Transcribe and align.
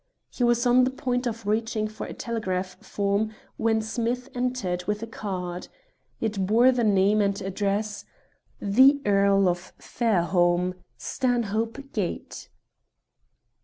He 0.31 0.43
was 0.43 0.65
on 0.65 0.83
the 0.83 0.89
point 0.89 1.27
of 1.27 1.45
reaching 1.45 1.87
for 1.87 2.07
a 2.07 2.13
telegraph 2.15 2.83
form 2.83 3.35
when 3.57 3.83
Smith 3.83 4.29
entered 4.33 4.83
with 4.85 5.03
a 5.03 5.05
card. 5.05 5.67
It 6.19 6.47
bore 6.47 6.71
the 6.71 6.83
name 6.83 7.21
and 7.21 7.39
address 7.39 8.03
"The 8.59 8.99
Earl 9.05 9.47
of 9.47 9.73
Fairholme, 9.77 10.73
Stanhope 10.97 11.93
Gate." 11.93 12.49